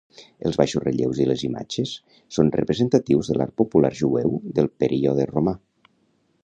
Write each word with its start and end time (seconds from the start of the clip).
Els 0.49 0.55
baixos 0.59 0.81
relleus 0.85 1.19
i 1.25 1.27
les 1.31 1.43
imatges 1.49 1.91
són 2.39 2.49
representatius 2.57 3.31
de 3.33 3.37
l'art 3.41 3.55
popular 3.63 3.93
jueu 4.01 4.35
del 4.61 4.73
període 4.85 5.29
romà. 5.37 5.57